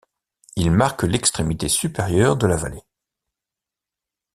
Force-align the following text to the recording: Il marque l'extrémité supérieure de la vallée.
Il 0.55 0.71
marque 0.71 1.03
l'extrémité 1.03 1.69
supérieure 1.69 2.35
de 2.35 2.47
la 2.47 2.55
vallée. 2.55 2.81